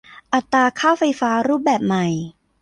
[0.33, 2.05] อัตราค่าไฟฟ้ารูปแบบใหม่